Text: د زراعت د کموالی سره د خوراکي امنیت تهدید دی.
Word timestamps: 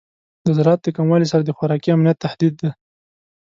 د 0.45 0.47
زراعت 0.57 0.79
د 0.83 0.87
کموالی 0.97 1.27
سره 1.31 1.41
د 1.45 1.51
خوراکي 1.57 1.89
امنیت 1.91 2.17
تهدید 2.25 2.53
دی. 2.61 2.69